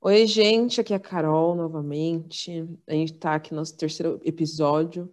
[0.00, 2.68] Oi, gente, aqui é a Carol novamente.
[2.86, 5.12] A gente está aqui no nosso terceiro episódio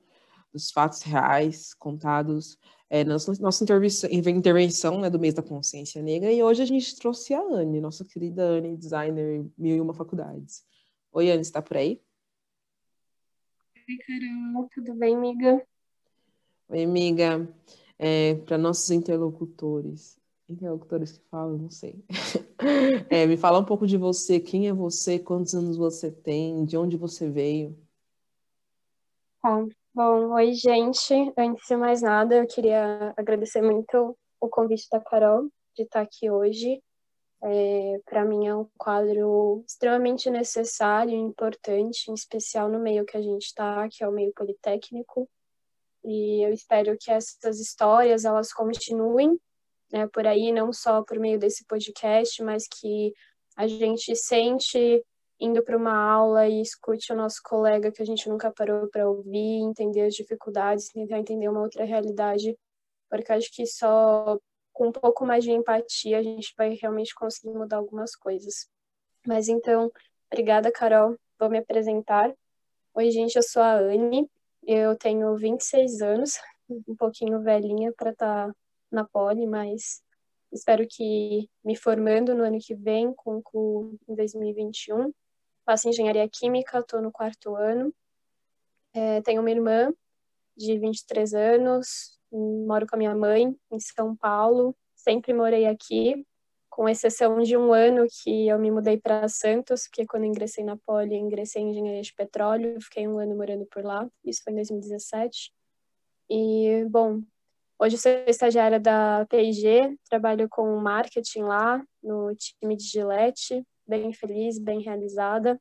[0.52, 2.60] dos fatos reais contados
[2.90, 3.64] é, na nossa,
[4.30, 6.32] intervenção né, do mês da consciência negra.
[6.32, 10.64] E hoje a gente trouxe a Anne, nossa querida Anne, designer mil e uma faculdades.
[11.12, 12.00] Oi, Anne, está por aí?
[13.90, 15.66] Oi, Carol, tudo bem, amiga?
[16.68, 17.50] Oi, amiga.
[17.98, 20.20] É, Para nossos interlocutores,
[20.50, 22.04] interlocutores que falam, não sei.
[23.10, 26.78] É, me fala um pouco de você, quem é você, quantos anos você tem, de
[26.78, 27.78] onde você veio.
[29.42, 29.66] Tá.
[29.94, 31.14] Bom, oi, gente.
[31.38, 36.32] Antes de mais nada, eu queria agradecer muito o convite da Carol de estar aqui
[36.32, 36.82] hoje.
[37.44, 43.18] É, Para mim é um quadro extremamente necessário e importante, em especial no meio que
[43.18, 45.30] a gente está, que é o meio politécnico.
[46.06, 49.38] E eu espero que essas histórias elas continuem
[49.94, 53.14] né, por aí, não só por meio desse podcast, mas que
[53.56, 55.06] a gente sente
[55.40, 59.08] indo para uma aula e escute o nosso colega que a gente nunca parou para
[59.08, 62.58] ouvir, entender as dificuldades, tentar entender uma outra realidade,
[63.08, 64.40] porque acho que só
[64.72, 68.68] com um pouco mais de empatia a gente vai realmente conseguir mudar algumas coisas.
[69.28, 69.92] Mas então,
[70.32, 71.16] obrigada, Carol.
[71.40, 72.34] Vou me apresentar.
[72.96, 74.28] Oi, gente, eu sou a Anne,
[74.66, 76.40] eu tenho 26 anos,
[76.88, 78.56] um pouquinho velhinha para estar tá
[78.94, 80.04] na Poli, mas
[80.52, 85.14] espero que me formando no ano que vem, concluo em 2021.
[85.66, 87.94] Faço engenharia química, estou no quarto ano.
[88.94, 89.92] É, tenho uma irmã
[90.56, 96.26] de 23 anos, moro com a minha mãe em São Paulo, sempre morei aqui,
[96.70, 100.78] com exceção de um ano que eu me mudei para Santos, porque quando ingressei na
[100.78, 104.58] Poli, ingressei em engenharia de petróleo, fiquei um ano morando por lá, isso foi em
[104.58, 105.52] 2017.
[106.30, 107.22] E, bom,
[107.80, 114.60] Hoje sou estagiária da P&G, trabalho com marketing lá no time de Gillette, bem feliz,
[114.60, 115.60] bem realizada.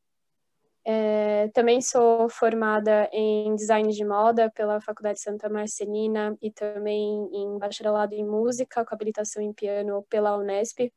[0.84, 7.58] É, também sou formada em design de moda pela Faculdade Santa Marcelina e também em
[7.58, 10.92] bacharelado em música com habilitação em piano pela Unesp.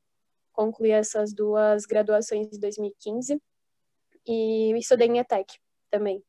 [0.52, 3.42] Concluí essas duas graduações em 2015
[4.28, 5.54] e estudei em ETEC
[5.90, 6.24] também,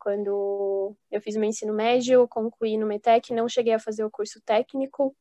[0.00, 4.40] quando eu fiz meu ensino médio, concluí no METEC, não cheguei a fazer o curso
[4.44, 5.14] técnico.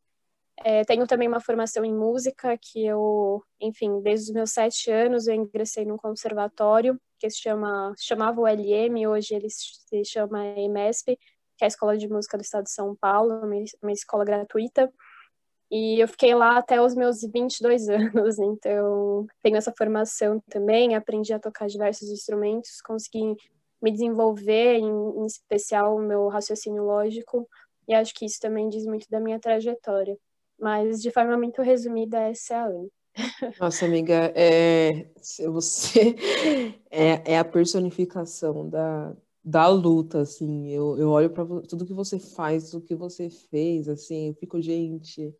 [0.61, 5.27] É, tenho também uma formação em música, que eu, enfim, desde os meus sete anos
[5.27, 11.17] eu ingressei num conservatório, que se chama, chamava o LM, hoje ele se chama EMESP,
[11.57, 13.41] que é a Escola de Música do Estado de São Paulo,
[13.81, 14.91] uma escola gratuita.
[15.71, 21.33] E eu fiquei lá até os meus 22 anos, então tenho essa formação também, aprendi
[21.33, 23.35] a tocar diversos instrumentos, consegui
[23.81, 27.47] me desenvolver, em, em especial o meu raciocínio lógico,
[27.87, 30.17] e acho que isso também diz muito da minha trajetória.
[30.59, 32.91] Mas, de forma muito resumida, essa é a Anne.
[33.59, 35.09] Nossa, amiga, é,
[35.47, 36.15] você
[36.91, 40.69] é, é a personificação da, da luta, assim.
[40.69, 44.61] Eu, eu olho para tudo que você faz, tudo que você fez, assim, eu fico,
[44.61, 45.35] gente,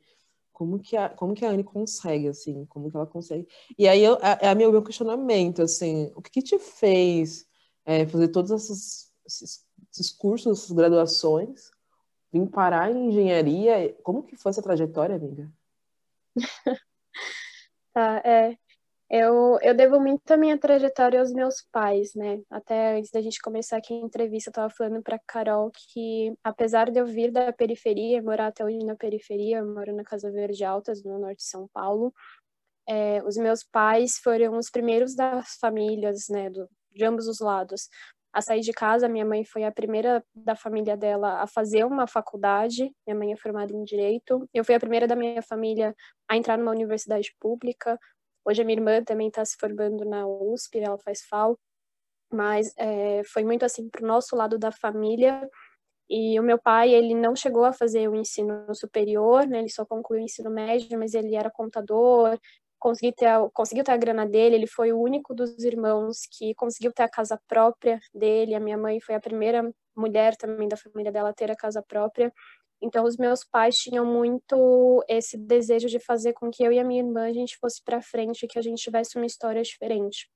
[0.51, 3.47] como que a, como que a Anne consegue, assim, como que ela consegue.
[3.77, 7.48] E aí eu, é, é meu, meu questionamento, assim, o que, que te fez
[7.89, 11.71] é, fazer todos esses, esses, esses, cursos, essas graduações,
[12.31, 13.95] vim parar em engenharia.
[14.03, 15.51] Como que foi essa trajetória, amiga?
[17.91, 18.55] tá, é.
[19.09, 22.39] Eu, eu devo muito a minha trajetória aos meus pais, né?
[22.47, 26.91] Até antes da gente começar aqui a entrevista, eu tava falando para Carol que, apesar
[26.91, 31.03] de eu vir da periferia, morar até hoje na periferia, moro na Casa Verde Altas,
[31.03, 32.13] no norte de São Paulo,
[32.87, 36.69] é, os meus pais foram os primeiros das famílias, né, do,
[36.99, 37.89] de ambos os lados
[38.33, 39.07] a sair de casa.
[39.07, 42.91] Minha mãe foi a primeira da família dela a fazer uma faculdade.
[43.07, 44.47] Minha mãe é formada em direito.
[44.53, 45.95] Eu fui a primeira da minha família
[46.29, 47.97] a entrar numa universidade pública.
[48.45, 51.57] Hoje a minha irmã também está se formando na USP, ela faz FAO.
[52.31, 55.49] Mas é, foi muito assim para o nosso lado da família.
[56.09, 59.59] E o meu pai, ele não chegou a fazer o ensino superior, né?
[59.59, 62.37] Ele só concluiu o ensino médio, mas ele era contador,
[62.79, 66.55] conseguiu ter, a, conseguiu ter a grana dele, ele foi o único dos irmãos que
[66.55, 70.77] conseguiu ter a casa própria dele, a minha mãe foi a primeira mulher também da
[70.77, 72.33] família dela a ter a casa própria,
[72.81, 76.83] então os meus pais tinham muito esse desejo de fazer com que eu e a
[76.83, 80.29] minha irmã a gente fosse para frente, que a gente tivesse uma história diferente.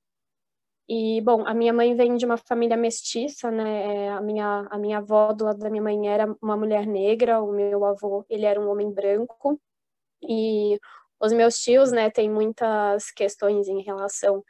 [0.88, 4.04] E, bom, a minha mãe vem de uma família mestiça, né?
[4.06, 7.40] É, a minha, a minha avó do lado da minha mãe era uma mulher negra,
[7.42, 9.58] o meu avô, ele era um homem branco.
[10.22, 10.78] E
[11.20, 14.44] os meus tios, né, têm muitas questões em relação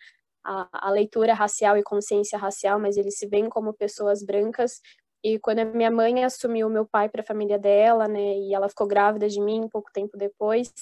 [0.44, 4.80] à, à leitura racial e consciência racial, mas eles se veem como pessoas brancas.
[5.22, 8.68] E quando a minha mãe assumiu meu pai para a família dela, né, e ela
[8.68, 10.72] ficou grávida de mim pouco tempo depois,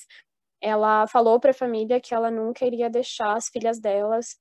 [0.60, 4.38] ela falou para a família que ela nunca iria deixar as filhas delas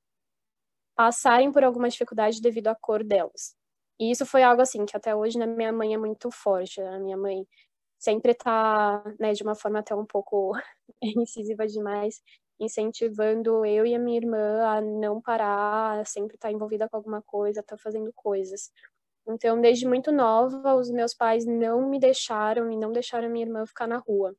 [0.96, 3.54] passarem por alguma dificuldade devido à cor delas.
[3.98, 6.80] E isso foi algo assim que até hoje na minha mãe é muito forte.
[6.80, 7.46] A minha mãe
[8.02, 10.52] sempre está, né, de uma forma até um pouco
[11.00, 12.20] incisiva demais,
[12.58, 16.96] incentivando eu e a minha irmã a não parar, a sempre estar tá envolvida com
[16.96, 18.72] alguma coisa, tá fazendo coisas.
[19.26, 23.46] Então, desde muito nova, os meus pais não me deixaram e não deixaram a minha
[23.46, 24.34] irmã ficar na rua.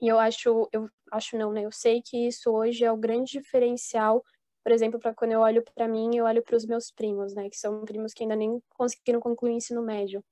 [0.00, 1.66] E eu acho, eu acho não, né?
[1.66, 4.24] Eu sei que isso hoje é o grande diferencial,
[4.64, 7.50] por exemplo, para quando eu olho para mim, eu olho para os meus primos, né,
[7.50, 10.24] que são primos que ainda nem conseguiram concluir o ensino médio.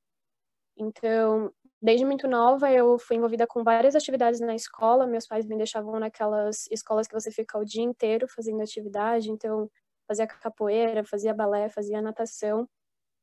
[0.76, 1.52] Então,
[1.86, 5.06] desde muito nova, eu fui envolvida com várias atividades na escola.
[5.06, 9.30] Meus pais me deixavam naquelas escolas que você fica o dia inteiro fazendo atividade.
[9.30, 9.70] Então,
[10.08, 12.68] fazia capoeira, fazia balé, fazia natação.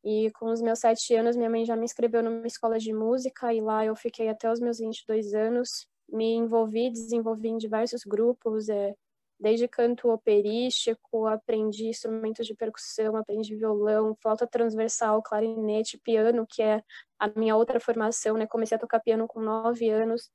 [0.03, 3.53] E com os meus sete anos, minha mãe já me inscreveu numa escola de música
[3.53, 5.85] e lá eu fiquei até os meus 22 anos.
[6.09, 8.95] Me envolvi, desenvolvi em diversos grupos, é,
[9.43, 16.83] desde canto operístico, aprendi instrumentos de percussão, aprendi violão, flauta transversal, clarinete, piano, que é
[17.19, 18.47] a minha outra formação, né?
[18.47, 20.31] Comecei a tocar piano com nove anos.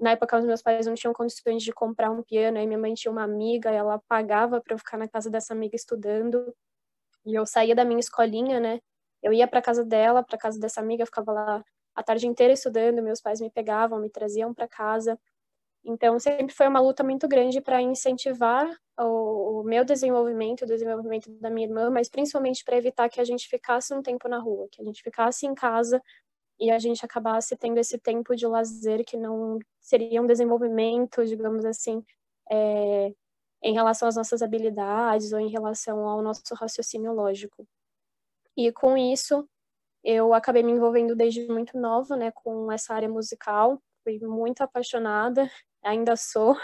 [0.00, 2.94] Na época, os meus pais não tinham condições de comprar um piano, aí minha mãe
[2.94, 6.54] tinha uma amiga, ela pagava para eu ficar na casa dessa amiga estudando.
[7.26, 8.80] E eu saía da minha escolinha, né?
[9.22, 11.64] Eu ia para casa dela, para casa dessa amiga, ficava lá
[11.94, 15.18] a tarde inteira estudando, meus pais me pegavam, me traziam para casa.
[15.84, 18.68] Então, sempre foi uma luta muito grande para incentivar
[18.98, 23.24] o, o, meu desenvolvimento, o desenvolvimento da minha irmã, mas principalmente para evitar que a
[23.24, 26.00] gente ficasse um tempo na rua, que a gente ficasse em casa
[26.58, 31.64] e a gente acabasse tendo esse tempo de lazer que não seria um desenvolvimento, digamos
[31.64, 32.04] assim,
[32.50, 33.12] é,
[33.62, 37.66] em relação às nossas habilidades ou em relação ao nosso raciocínio lógico.
[38.54, 39.48] E com isso,
[40.04, 43.80] eu acabei me envolvendo desde muito nova, né, com essa área musical.
[44.04, 45.50] Fui muito apaixonada
[45.82, 46.56] ainda sou.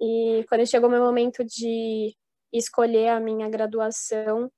[0.00, 2.14] E quando chegou meu momento de
[2.52, 4.50] escolher a minha graduação,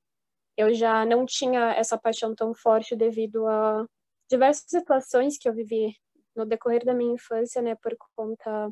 [0.56, 3.86] eu já não tinha essa paixão tão forte devido a
[4.30, 5.94] diversas situações que eu vivi
[6.36, 8.70] no decorrer da minha infância, né, por conta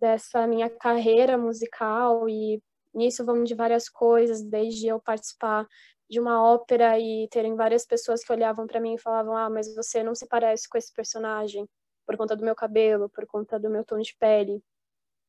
[0.00, 2.62] dessa minha carreira musical e
[2.94, 5.66] nisso vão de várias coisas, desde eu participar
[6.08, 9.74] de uma ópera e terem várias pessoas que olhavam para mim e falavam: "Ah, mas
[9.74, 11.66] você não se parece com esse personagem"
[12.06, 14.62] por conta do meu cabelo, por conta do meu tom de pele,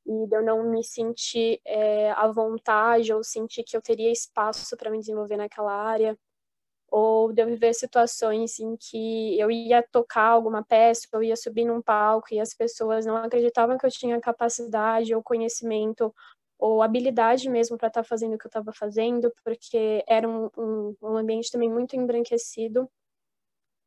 [0.05, 4.77] e de eu não me sentir é, à vontade ou sentir que eu teria espaço
[4.77, 6.17] para me desenvolver naquela área,
[6.89, 11.65] ou de eu viver situações em que eu ia tocar alguma peça, eu ia subir
[11.65, 16.13] num palco e as pessoas não acreditavam que eu tinha capacidade ou conhecimento
[16.57, 20.49] ou habilidade mesmo para estar tá fazendo o que eu estava fazendo, porque era um,
[20.57, 22.89] um, um ambiente também muito embranquecido.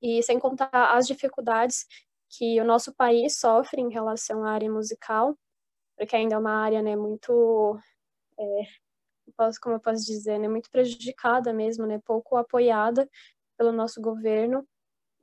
[0.03, 1.87] E sem contar as dificuldades
[2.31, 5.37] que o nosso país sofre em relação à área musical,
[5.99, 7.79] porque ainda é uma área né, muito,
[8.39, 8.63] é,
[9.63, 13.09] como eu posso dizer, né, muito prejudicada mesmo, né, pouco apoiada
[13.59, 14.67] pelo nosso governo.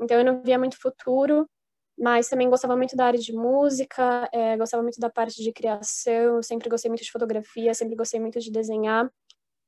[0.01, 1.49] Então eu não via muito futuro,
[1.97, 6.41] mas também gostava muito da área de música, é, gostava muito da parte de criação,
[6.43, 9.11] sempre gostei muito de fotografia, sempre gostei muito de desenhar.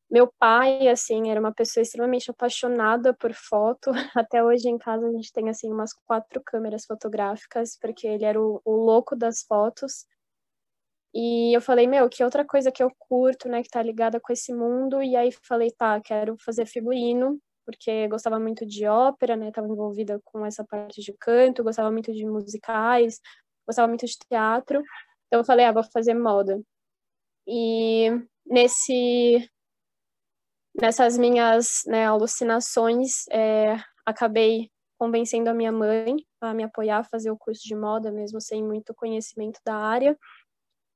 [0.09, 3.91] Meu pai, assim, era uma pessoa extremamente apaixonada por foto.
[4.17, 8.41] Até hoje em casa a gente tem, assim, umas quatro câmeras fotográficas, porque ele era
[8.41, 10.05] o, o louco das fotos.
[11.13, 14.31] E eu falei, meu, que outra coisa que eu curto, né, que tá ligada com
[14.31, 15.01] esse mundo.
[15.01, 20.19] E aí falei, tá, quero fazer figurino, porque gostava muito de ópera, né, tava envolvida
[20.25, 23.19] com essa parte de canto, gostava muito de musicais,
[23.67, 24.81] gostava muito de teatro.
[25.27, 26.61] Então eu falei, ah, vou fazer moda.
[27.47, 28.09] E
[28.45, 29.49] nesse
[30.75, 37.31] nessas minhas né, alucinações, é, acabei convencendo a minha mãe a me apoiar a fazer
[37.31, 40.17] o curso de moda, mesmo sem muito conhecimento da área.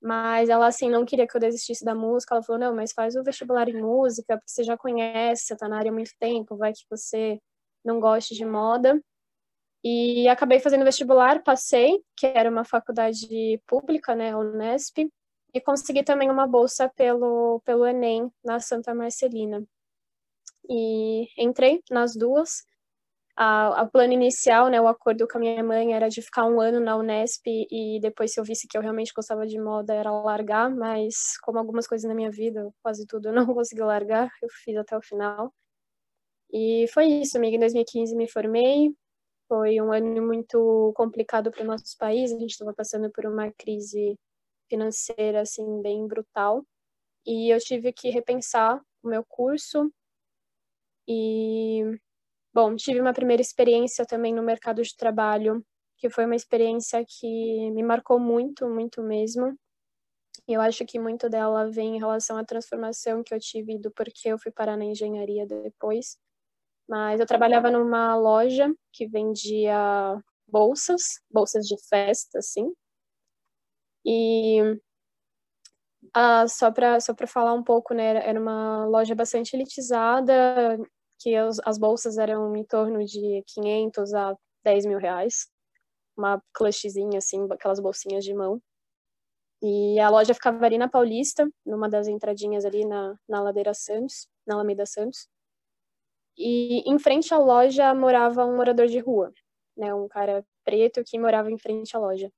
[0.01, 2.35] Mas ela, assim, não queria que eu desistisse da música.
[2.35, 5.69] Ela falou: não, mas faz o vestibular em música, porque você já conhece, você tá
[5.69, 7.39] na área há muito tempo, vai que você
[7.85, 9.01] não goste de moda.
[9.83, 15.09] E acabei fazendo vestibular, passei, que era uma faculdade pública, né, a Unesp,
[15.53, 19.63] e consegui também uma bolsa pelo, pelo Enem na Santa Marcelina.
[20.69, 22.65] E entrei nas duas.
[23.35, 26.79] A plano inicial, né, o acordo com a minha mãe era de ficar um ano
[26.79, 30.69] na Unesp e depois, se eu visse que eu realmente gostava de moda, era largar,
[30.69, 34.77] mas como algumas coisas na minha vida, quase tudo, eu não consegui largar, eu fiz
[34.77, 35.51] até o final.
[36.51, 37.55] E foi isso, amiga.
[37.57, 38.95] Em 2015 me formei.
[39.47, 42.31] Foi um ano muito complicado para o nosso país.
[42.31, 44.17] A gente estava passando por uma crise
[44.73, 46.65] financeira assim bem brutal
[47.25, 49.91] e eu tive que repensar o meu curso
[51.07, 51.83] e
[52.53, 55.63] bom tive uma primeira experiência também no mercado de trabalho
[55.97, 59.57] que foi uma experiência que me marcou muito muito mesmo
[60.47, 64.29] eu acho que muito dela vem em relação à transformação que eu tive do porquê
[64.29, 66.17] eu fui parar na engenharia depois.
[66.87, 69.75] Mas eu trabalhava numa loja que vendia
[70.47, 72.73] bolsas, bolsas de festa, assim.
[74.05, 74.79] E
[76.13, 80.77] ah, só para só falar um pouco, né, era uma loja bastante elitizada,
[81.19, 85.47] que as, as bolsas eram em torno de 500 a 10 mil reais.
[86.17, 88.61] Uma clutchzinha, assim, aquelas bolsinhas de mão.
[89.61, 94.27] E a loja ficava ali na Paulista, numa das entradinhas ali na, na Ladeira Santos,
[94.45, 95.27] na Alameda Santos.
[96.37, 99.31] E em frente à loja morava um morador de rua,
[99.77, 102.31] né, um cara preto que morava em frente à loja.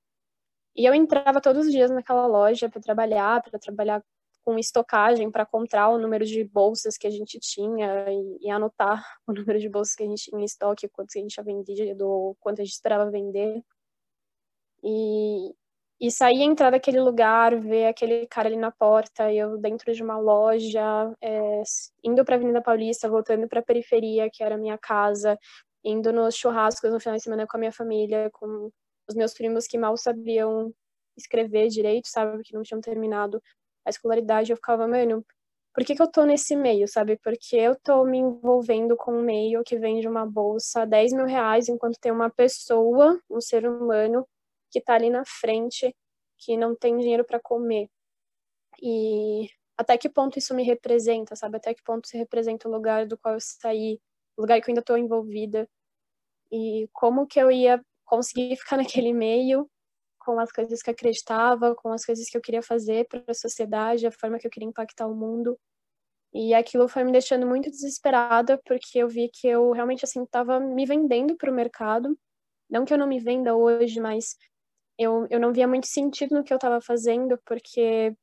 [0.75, 4.03] E eu entrava todos os dias naquela loja para trabalhar, para trabalhar
[4.43, 9.03] com estocagem, para contar o número de bolsas que a gente tinha e, e, anotar
[9.27, 12.35] o número de bolsas que a gente tinha em estoque, quanto a gente tinha vendido,
[12.39, 13.63] quanto a gente esperava vender.
[14.83, 15.51] E,
[15.99, 20.19] e sair entrar daquele lugar, ver aquele cara ali na porta, eu dentro de uma
[20.19, 21.63] loja, é,
[22.03, 25.39] indo para a Avenida Paulista, voltando para a periferia, que era a minha casa,
[25.83, 28.69] indo nos churrascos no final de semana com a minha família, com
[29.07, 30.73] os meus primos que mal sabiam
[31.17, 33.41] escrever direito, sabe, que não tinham terminado
[33.85, 35.25] a escolaridade, eu ficava, mano,
[35.73, 37.17] por que, que eu tô nesse meio, sabe?
[37.17, 41.67] Porque eu tô me envolvendo com um meio que vende uma bolsa 10 mil reais,
[41.67, 44.25] enquanto tem uma pessoa, um ser humano,
[44.71, 45.93] que tá ali na frente,
[46.37, 47.89] que não tem dinheiro para comer.
[48.81, 51.57] E até que ponto isso me representa, sabe?
[51.57, 53.99] Até que ponto se representa o lugar do qual eu saí,
[54.37, 55.67] o lugar que eu ainda tô envolvida.
[56.51, 59.69] E como que eu ia conseguir ficar naquele meio
[60.19, 63.33] com as coisas que eu acreditava, com as coisas que eu queria fazer para a
[63.33, 65.57] sociedade, a forma que eu queria impactar o mundo.
[66.33, 70.59] E aquilo foi me deixando muito desesperada, porque eu vi que eu realmente assim estava
[70.59, 72.17] me vendendo para o mercado.
[72.69, 74.35] Não que eu não me venda hoje, mas
[74.97, 78.15] eu, eu não via muito sentido no que eu estava fazendo, porque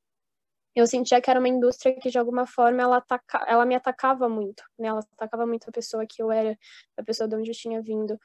[0.74, 4.28] eu sentia que era uma indústria que de alguma forma ela, ataca, ela me atacava
[4.28, 4.88] muito, né?
[4.88, 6.56] Ela atacava muito a pessoa que eu era,
[6.96, 8.18] a pessoa de onde eu tinha vindo.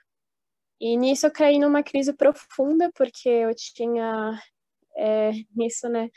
[0.80, 4.40] E nisso eu caí numa crise profunda, porque eu tinha,
[4.98, 6.10] é, nisso, né,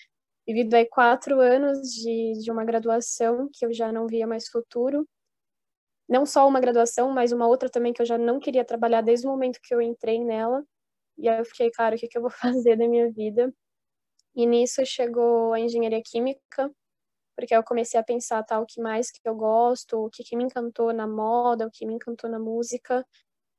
[0.47, 5.07] vivido aí quatro anos de, de uma graduação que eu já não via mais futuro.
[6.09, 9.27] Não só uma graduação, mas uma outra também que eu já não queria trabalhar desde
[9.27, 10.65] o momento que eu entrei nela.
[11.19, 12.31] E aí eu fiquei, cara, o que, que eu vou
[12.65, 13.53] fazer da minha vida?
[14.35, 16.71] E nisso chegou a engenharia química,
[17.37, 20.37] porque eu comecei a pensar tá, o que mais que eu gosto, o que, que
[20.37, 23.07] me encantou na moda, o que me encantou na música.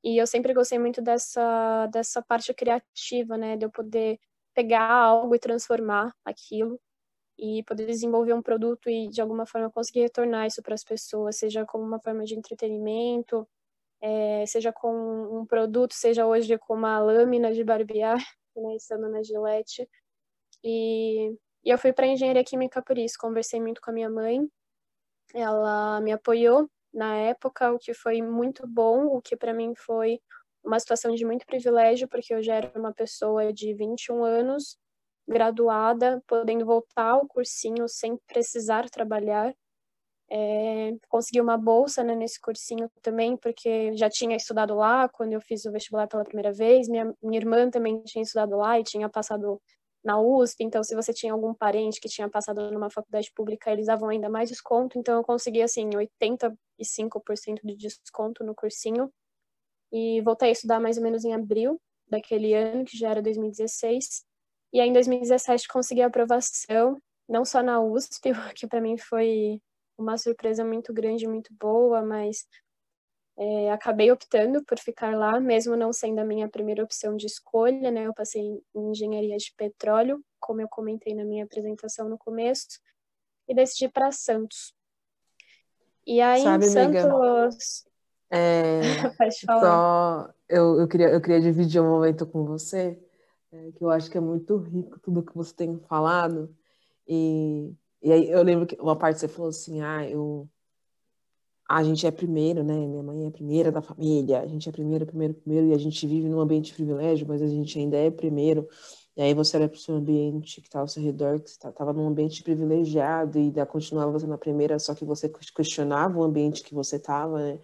[0.03, 3.58] E eu sempre gostei muito dessa, dessa parte criativa, né?
[3.58, 4.20] De eu poder
[4.53, 6.79] pegar algo e transformar aquilo
[7.38, 11.38] e poder desenvolver um produto e de alguma forma conseguir retornar isso para as pessoas,
[11.38, 13.48] seja como uma forma de entretenimento,
[14.01, 18.17] é, seja com um produto, seja hoje com uma lâmina de barbear,
[18.55, 19.88] né, estando na Gillette.
[20.63, 21.31] E,
[21.63, 24.48] e eu fui para engenharia química por isso, conversei muito com a minha mãe,
[25.34, 30.19] ela me apoiou na época, o que foi muito bom, o que para mim foi
[30.63, 34.77] uma situação de muito privilégio, porque eu já era uma pessoa de 21 anos,
[35.27, 39.53] graduada, podendo voltar ao cursinho sem precisar trabalhar.
[40.33, 45.41] É, consegui uma bolsa né, nesse cursinho também, porque já tinha estudado lá quando eu
[45.41, 46.88] fiz o vestibular pela primeira vez.
[46.88, 49.62] Minha, minha irmã também tinha estudado lá e tinha passado
[50.03, 53.86] na USP, então se você tinha algum parente que tinha passado numa faculdade pública, eles
[53.86, 56.58] davam ainda mais desconto, então eu consegui assim 85%
[57.63, 59.12] de desconto no cursinho.
[59.91, 64.24] E voltei a estudar mais ou menos em abril daquele ano, que já era 2016.
[64.74, 69.62] E aí em 2017 consegui a aprovação, não só na USP, que para mim foi
[69.98, 72.48] uma surpresa muito grande, muito boa, mas
[73.43, 77.89] é, acabei optando por ficar lá, mesmo não sendo a minha primeira opção de escolha,
[77.89, 78.05] né?
[78.05, 82.79] Eu passei em engenharia de petróleo, como eu comentei na minha apresentação no começo,
[83.48, 84.75] e decidi para Santos.
[86.05, 87.86] E aí Sabe, em Santos.
[88.29, 88.81] é.
[89.60, 92.95] Só eu, eu, queria, eu queria dividir um momento com você,
[93.51, 96.55] é, que eu acho que é muito rico tudo que você tem falado.
[97.07, 100.48] E, e aí eu lembro que uma parte você falou assim, ah, eu
[101.78, 102.74] a gente é primeiro, né?
[102.74, 105.78] Minha mãe é a primeira da família, a gente é primeiro, primeiro, primeiro, e a
[105.78, 108.68] gente vive num ambiente de privilégio, mas a gente ainda é primeiro.
[109.16, 111.74] E aí você olha para o seu ambiente que está ao seu redor, que estava
[111.74, 116.24] tá, num ambiente privilegiado, e ainda continuava você na primeira, só que você questionava o
[116.24, 117.60] ambiente que você estava, né?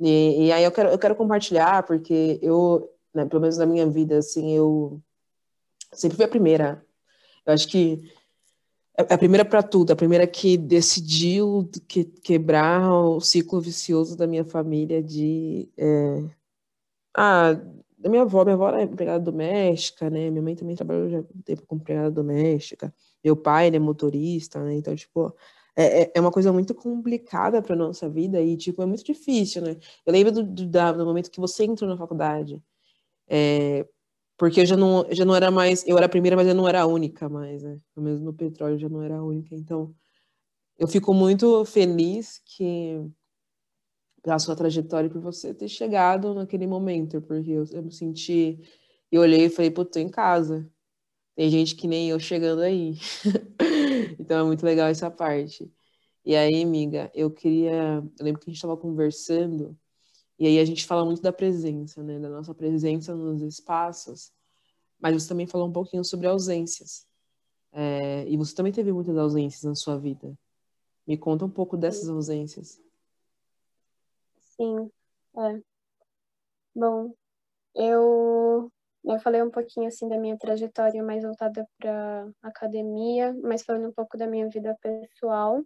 [0.00, 3.86] E, e, aí eu quero, eu quero compartilhar, porque eu, né, pelo menos na minha
[3.86, 5.00] vida, assim, eu
[5.92, 6.84] sempre fui a primeira.
[7.46, 8.10] Eu acho que
[8.96, 14.44] a primeira para tudo, a primeira que decidiu que, quebrar o ciclo vicioso da minha
[14.44, 16.24] família de, é,
[17.16, 17.54] ah,
[17.98, 18.44] da minha avó.
[18.44, 20.30] Minha avó era empregada doméstica, né?
[20.30, 22.94] Minha mãe também trabalhou já um tempo como empregada doméstica.
[23.24, 24.74] Meu pai, né, motorista, né?
[24.74, 25.34] Então, tipo,
[25.76, 29.62] é, é, é uma coisa muito complicada para nossa vida e, tipo, é muito difícil,
[29.62, 29.76] né?
[30.04, 32.62] Eu lembro do, do, do momento que você entrou na faculdade.
[33.28, 33.86] É,
[34.36, 36.68] porque eu já não, já não era mais, eu era a primeira, mas eu não
[36.68, 37.78] era a única mais, né?
[37.94, 39.54] Pelo menos no petróleo eu já não era a única.
[39.54, 39.94] Então,
[40.78, 42.98] eu fico muito feliz que
[44.22, 48.60] pela sua trajetória por você ter chegado naquele momento, porque eu, eu me senti,
[49.10, 50.68] eu olhei e falei, pô, tô em casa.
[51.36, 52.94] Tem gente que nem eu chegando aí.
[54.18, 55.70] então é muito legal essa parte.
[56.24, 58.02] E aí, amiga, eu queria.
[58.18, 59.78] Eu lembro que a gente estava conversando,
[60.42, 62.18] e aí a gente fala muito da presença, né?
[62.18, 64.32] Da nossa presença nos espaços,
[64.98, 67.06] mas você também falou um pouquinho sobre ausências.
[67.70, 70.36] É, e você também teve muitas ausências na sua vida.
[71.06, 72.82] Me conta um pouco dessas ausências.
[74.56, 74.90] Sim,
[75.36, 75.62] é.
[76.74, 77.14] Bom,
[77.76, 78.68] eu,
[79.04, 83.92] eu falei um pouquinho assim da minha trajetória mais voltada para academia, mas falando um
[83.92, 85.62] pouco da minha vida pessoal.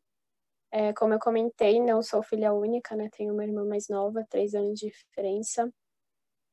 [0.73, 3.09] É, como eu comentei, não sou filha única, né?
[3.17, 5.71] Tenho uma irmã mais nova, três anos de diferença.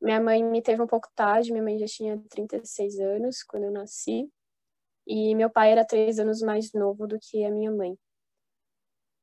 [0.02, 3.72] Minha mãe me teve um pouco tarde, minha mãe já tinha 36 anos quando eu
[3.72, 4.30] nasci.
[5.08, 7.98] E meu pai era três anos mais novo do que a minha mãe.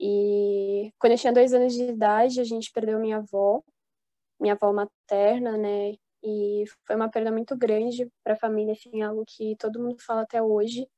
[0.01, 3.63] E quando eu tinha dois anos de idade, a gente perdeu minha avó,
[4.41, 5.95] minha avó materna, né?
[6.23, 10.23] E foi uma perda muito grande para a família, assim, algo que todo mundo fala
[10.23, 10.89] até hoje.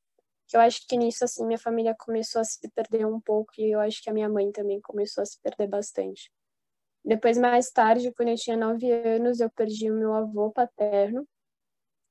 [0.49, 3.73] Que eu acho que nisso, assim, minha família começou a se perder um pouco e
[3.73, 6.31] eu acho que a minha mãe também começou a se perder bastante.
[7.05, 11.27] Depois, mais tarde, quando eu tinha nove anos, eu perdi o meu avô paterno,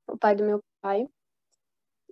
[0.08, 1.08] o pai do meu pai.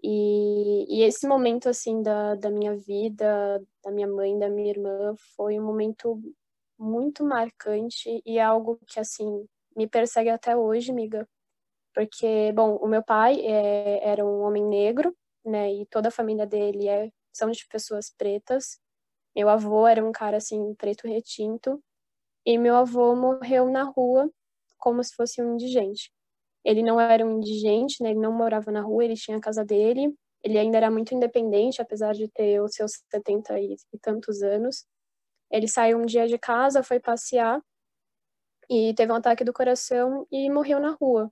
[0.01, 5.13] E, e esse momento, assim, da, da minha vida, da minha mãe, da minha irmã,
[5.35, 6.21] foi um momento
[6.77, 9.45] muito marcante e é algo que, assim,
[9.75, 11.27] me persegue até hoje, amiga.
[11.93, 15.15] Porque, bom, o meu pai é, era um homem negro,
[15.49, 18.79] né, e toda a família dele é, são de pessoas pretas.
[19.35, 21.81] Meu avô era um cara, assim, preto retinto.
[22.45, 24.31] E meu avô morreu na rua
[24.77, 26.11] como se fosse um indigente.
[26.63, 28.11] Ele não era um indigente, né?
[28.11, 30.13] Ele não morava na rua, ele tinha a casa dele.
[30.43, 34.85] Ele ainda era muito independente, apesar de ter os seus 70 e, e tantos anos.
[35.51, 37.61] Ele saiu um dia de casa, foi passear
[38.69, 41.31] e teve um ataque do coração e morreu na rua.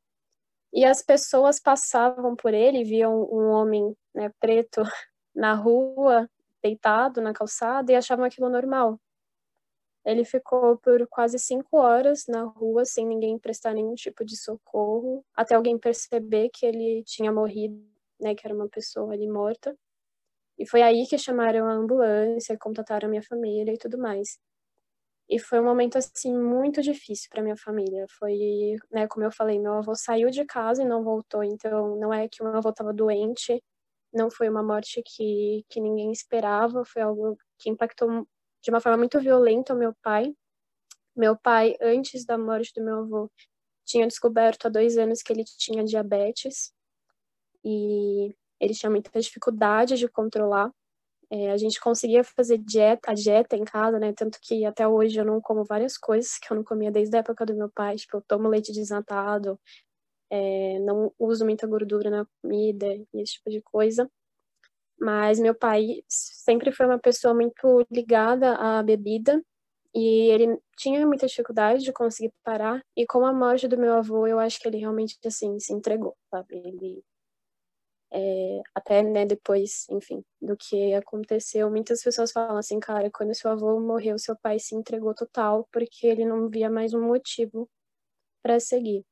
[0.78, 4.84] E as pessoas passavam por ele, viam um homem né, preto
[5.34, 6.30] na rua,
[6.62, 9.00] deitado na calçada, e achavam aquilo normal.
[10.06, 15.26] Ele ficou por quase cinco horas na rua sem ninguém prestar nenhum tipo de socorro,
[15.36, 17.84] até alguém perceber que ele tinha morrido,
[18.22, 19.76] né, que era uma pessoa ali morta.
[20.60, 24.38] E foi aí que chamaram a ambulância, contataram a minha família e tudo mais.
[25.30, 28.06] E foi um momento assim muito difícil para minha família.
[28.20, 32.14] Foi, né, como eu falei, meu avô saiu de casa e não voltou, então não
[32.14, 33.62] é que meu avô estava doente,
[34.14, 38.28] não foi uma morte que que ninguém esperava, foi algo que impactou
[38.64, 40.34] de uma forma muito violenta o meu pai.
[41.16, 43.32] Meu pai, antes da morte do meu avô,
[43.86, 46.74] tinha descoberto há dois anos que ele tinha diabetes
[47.64, 50.72] e ele tinha muita dificuldade de controlar.
[51.30, 54.14] É, a gente conseguia fazer dieta, a dieta em casa, né?
[54.14, 57.20] Tanto que até hoje eu não como várias coisas que eu não comia desde a
[57.20, 57.98] época do meu pai.
[57.98, 59.60] Tipo, eu tomo leite desnatado,
[60.32, 64.10] é, não uso muita gordura na comida e esse tipo de coisa.
[65.00, 69.42] Mas meu pai sempre foi uma pessoa muito ligada à bebida
[69.94, 72.82] e ele tinha muita dificuldade de conseguir parar.
[72.96, 76.16] E com a morte do meu avô, eu acho que ele realmente assim se entregou,
[76.32, 76.56] sabe?
[76.58, 77.04] Ele
[78.12, 83.52] é, até né, depois, enfim, do que aconteceu, muitas pessoas falam assim, cara, quando seu
[83.52, 87.70] avô morreu, seu pai se entregou total porque ele não via mais um motivo
[88.42, 89.06] para seguir.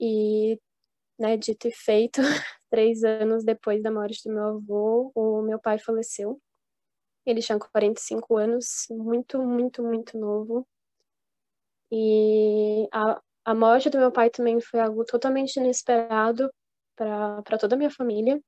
[0.00, 0.60] E
[1.18, 2.20] né, dito e feito,
[2.70, 6.40] três anos depois da morte do meu avô, o meu pai faleceu.
[7.26, 10.66] Ele tinha 45 anos, muito, muito, muito novo.
[11.90, 16.50] E a, a morte do meu pai também foi algo totalmente inesperado
[16.96, 18.40] para toda a minha família.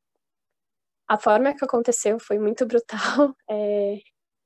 [1.08, 3.34] A forma que aconteceu foi muito brutal.
[3.50, 3.98] É,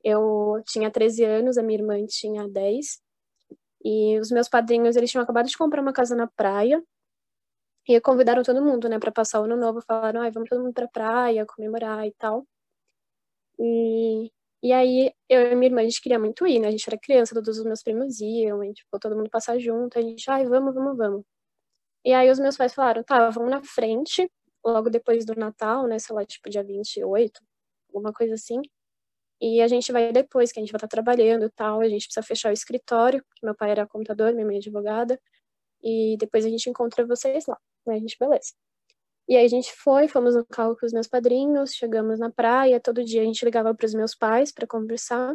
[0.05, 3.01] eu tinha 13 anos, a minha irmã tinha 10.
[3.85, 6.83] E os meus padrinhos, eles tinham acabado de comprar uma casa na praia
[7.89, 9.81] e convidaram todo mundo, né, para passar o ano novo.
[9.83, 12.47] Falaram, ai, vamos todo mundo pra praia, comemorar e tal.
[13.59, 14.31] E,
[14.63, 16.69] e aí, eu e minha irmã, a gente queria muito ir, né?
[16.69, 19.99] A gente era criança, todos os meus primos iam, e, tipo, todo mundo passar junto.
[19.99, 21.25] A gente, ai, vamos, vamos, vamos.
[22.05, 24.31] E aí, os meus pais falaram, tá, vamos na frente,
[24.65, 25.99] logo depois do Natal, né?
[25.99, 27.41] Sei lá, tipo, dia 28,
[27.89, 28.61] alguma coisa assim.
[29.41, 31.81] E a gente vai depois, que a gente vai estar trabalhando e tal.
[31.81, 35.21] A gente precisa fechar o escritório, que meu pai era contador, minha mãe é advogada.
[35.83, 37.59] e depois a gente encontra vocês lá.
[37.89, 38.53] Aí a gente, beleza.
[39.29, 42.81] E aí a gente foi, fomos no carro com os meus padrinhos, chegamos na praia,
[42.81, 45.35] todo dia a gente ligava para os meus pais para conversar,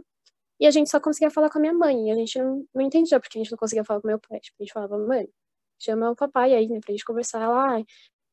[0.59, 2.81] e a gente só conseguia falar com a minha mãe, e a gente não, não
[2.83, 4.39] entendia porque a gente não conseguia falar com meu pai.
[4.39, 5.29] Tipo, a gente falava, mãe,
[5.79, 7.41] chama o papai aí, né, pra gente conversar.
[7.41, 7.83] Ela, ah,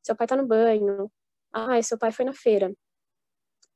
[0.03, 1.11] seu pai tá no banho,
[1.53, 2.75] ah, seu pai foi na feira.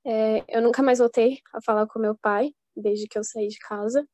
[0.04, 3.58] É, eu nunca mais voltei a falar com meu pai, desde que eu saí de
[3.58, 4.06] casa.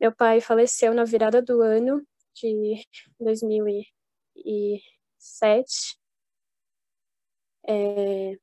[0.00, 2.02] Meu pai faleceu na virada do ano
[2.34, 2.82] de
[3.20, 5.98] 2007.
[7.68, 8.38] É,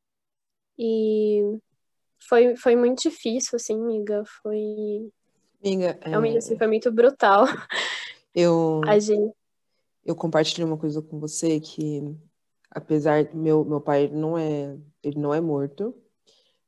[0.77, 1.59] e
[2.19, 4.23] foi, foi muito difícil, assim, amiga.
[4.41, 5.11] Foi.
[5.63, 6.37] Amiga, realmente é...
[6.37, 7.45] assim, foi muito brutal.
[8.35, 8.81] Eu.
[8.85, 9.33] A gente...
[10.07, 12.01] Eu compartilhei uma coisa com você que,
[12.71, 15.93] apesar meu meu pai não é ele não é morto,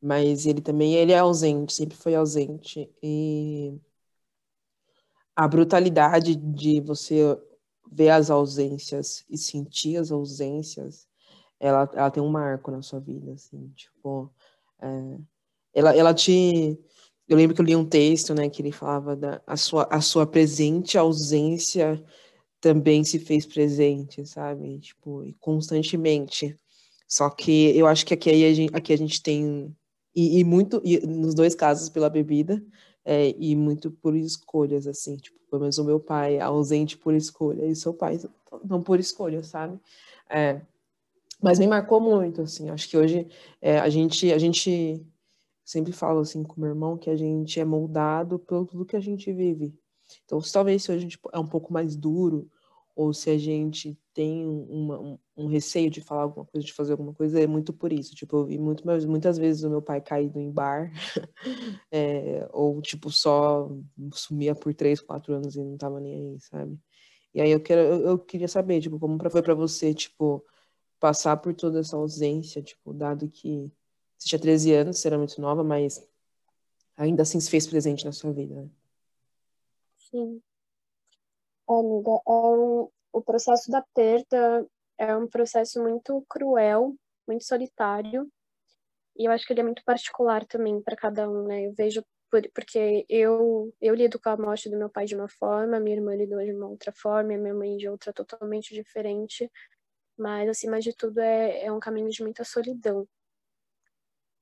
[0.01, 2.91] mas ele também ele é ausente, sempre foi ausente.
[3.01, 3.73] E
[5.35, 7.39] a brutalidade de você
[7.89, 11.07] ver as ausências e sentir as ausências,
[11.59, 14.29] ela, ela tem um marco na sua vida, assim, tipo,
[14.81, 15.17] é,
[15.73, 16.77] ela, ela te...
[17.27, 20.01] Eu lembro que eu li um texto, né, que ele falava da a sua, a
[20.01, 22.03] sua presente ausência
[22.61, 24.79] também se fez presente, sabe?
[24.79, 26.57] Tipo, constantemente.
[27.07, 29.75] Só que eu acho que aqui, a, gente, aqui a gente tem,
[30.15, 32.63] e, e muito, e nos dois casos pela bebida,
[33.03, 37.13] é, e muito por escolhas, assim, tipo, pelo menos o meu pai é ausente por
[37.15, 38.19] escolha, e seu pai
[38.63, 39.79] não por escolha, sabe?
[40.29, 40.61] É,
[41.41, 43.27] mas me marcou muito, assim, acho que hoje
[43.61, 45.03] é, a gente, a gente
[45.65, 48.99] sempre falo, assim, com meu irmão, que a gente é moldado pelo tudo que a
[48.99, 49.73] gente vive,
[50.25, 52.49] então, se talvez se a gente é um pouco mais duro,
[52.95, 56.91] ou se a gente tem uma, um, um, receio de falar alguma coisa, de fazer
[56.91, 58.13] alguma coisa, é muito por isso.
[58.13, 60.91] Tipo, eu vi muito, muitas vezes o meu pai caído em bar,
[61.89, 63.69] é, ou, tipo, só
[64.11, 66.77] sumia por três, quatro anos e não tava nem aí, sabe?
[67.33, 70.43] E aí eu, quero, eu, eu queria saber, tipo, como foi para você, tipo,
[70.99, 73.71] passar por toda essa ausência, tipo, dado que
[74.17, 76.05] você tinha 13 anos, você era muito nova, mas
[76.97, 78.69] ainda assim se fez presente na sua vida, né?
[80.11, 80.41] Sim.
[81.67, 84.65] Amiga, é um, o processo da perda
[84.97, 86.95] é um processo muito cruel,
[87.27, 88.27] muito solitário,
[89.17, 91.67] e eu acho que ele é muito particular também para cada um, né?
[91.67, 95.29] Eu vejo por, porque eu eu lido com a morte do meu pai de uma
[95.29, 99.49] forma, minha irmã lidou de uma outra forma, minha mãe de outra totalmente diferente,
[100.17, 103.07] mas acima de tudo é, é um caminho de muita solidão.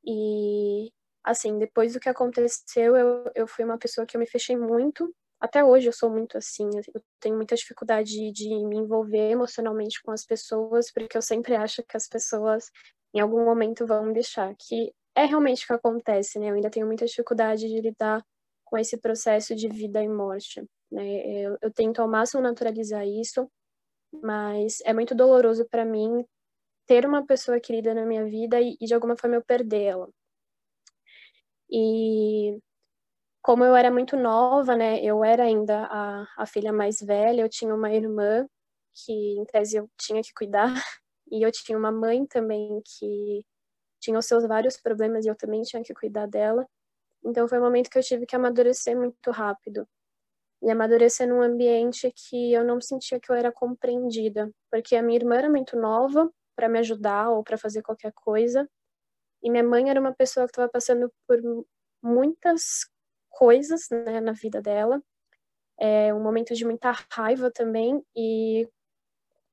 [0.05, 0.91] E
[1.23, 5.13] assim, depois do que aconteceu, eu, eu fui uma pessoa que eu me fechei muito
[5.39, 10.11] até hoje eu sou muito assim, eu tenho muita dificuldade de me envolver emocionalmente com
[10.11, 12.69] as pessoas, porque eu sempre acho que as pessoas
[13.13, 16.49] em algum momento vão me deixar, que é realmente o que acontece, né?
[16.49, 18.23] Eu ainda tenho muita dificuldade de lidar
[18.65, 21.45] com esse processo de vida e morte, né?
[21.45, 23.49] Eu, eu tento ao máximo naturalizar isso,
[24.11, 26.25] mas é muito doloroso para mim
[26.87, 30.09] ter uma pessoa querida na minha vida e, e de alguma forma eu perder ela.
[31.69, 32.59] E
[33.47, 37.47] como eu era muito nova, né, eu era ainda a, a filha mais velha, eu
[37.49, 38.45] tinha uma irmã
[38.93, 40.67] que, em tese, eu tinha que cuidar,
[41.31, 43.45] e eu tinha uma mãe também que
[44.01, 46.67] tinha os seus vários problemas e eu também tinha que cuidar dela.
[47.25, 49.87] Então foi um momento que eu tive que amadurecer muito rápido.
[50.61, 55.19] E amadurecer num ambiente que eu não sentia que eu era compreendida, porque a minha
[55.19, 58.69] irmã era muito nova para me ajudar ou para fazer qualquer coisa,
[59.41, 61.39] e minha mãe era uma pessoa que estava passando por
[62.03, 62.85] muitas
[63.37, 65.01] coisas né, na vida dela.
[65.79, 68.67] É um momento de muita raiva também e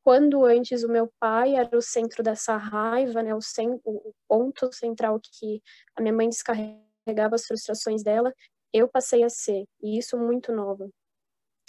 [0.03, 4.73] quando antes o meu pai era o centro dessa raiva, né, o, cen o ponto
[4.73, 5.62] central que
[5.97, 8.33] a minha mãe descarregava as frustrações dela,
[8.73, 10.90] eu passei a ser, e isso muito nova.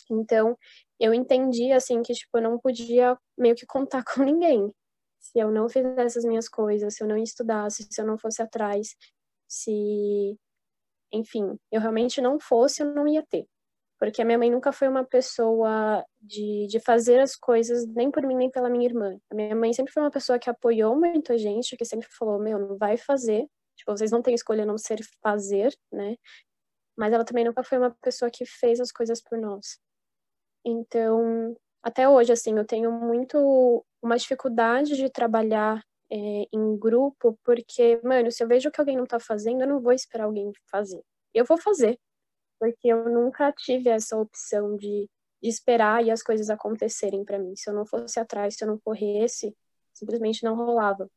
[0.10, 0.58] Então,
[0.99, 4.71] eu entendi, assim, que, tipo, eu não podia meio que contar com ninguém.
[5.19, 8.41] Se eu não fizesse as minhas coisas, se eu não estudasse, se eu não fosse
[8.41, 8.95] atrás,
[9.47, 10.38] se
[11.11, 13.47] enfim, eu realmente não fosse, eu não ia ter.
[13.99, 18.23] Porque a minha mãe nunca foi uma pessoa de, de fazer as coisas nem por
[18.23, 19.17] mim nem pela minha irmã.
[19.31, 22.37] A minha mãe sempre foi uma pessoa que apoiou muito a gente, que sempre falou:
[22.39, 23.47] Meu, não vai fazer.
[23.77, 26.15] Tipo, vocês não têm escolha não ser fazer, né?
[26.97, 29.79] Mas ela também nunca foi uma pessoa que fez as coisas por nós.
[30.65, 36.17] Então, até hoje, assim, eu tenho muito uma dificuldade de trabalhar é,
[36.53, 39.93] em grupo, porque, mano, se eu vejo que alguém não tá fazendo, eu não vou
[39.93, 41.01] esperar alguém fazer.
[41.33, 41.99] Eu vou fazer,
[42.59, 45.09] porque eu nunca tive essa opção de,
[45.41, 47.55] de esperar e as coisas acontecerem para mim.
[47.55, 49.55] Se eu não fosse atrás, se eu não corresse,
[49.93, 51.09] simplesmente não rolava.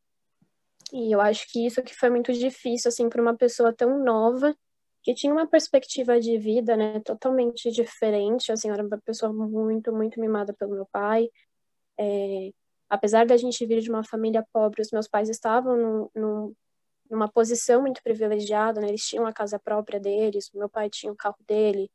[0.93, 4.57] E eu acho que isso que foi muito difícil, assim, para uma pessoa tão nova,
[5.03, 9.93] que tinha uma perspectiva de vida, né, totalmente diferente, assim, eu era uma pessoa muito,
[9.93, 11.29] muito mimada pelo meu pai,
[11.99, 12.53] É,
[12.89, 16.55] apesar da gente vir de uma família pobre, os meus pais estavam num, num,
[17.11, 18.89] numa posição muito privilegiada, né?
[18.89, 21.91] Eles tinham a casa própria deles, meu pai tinha o carro dele,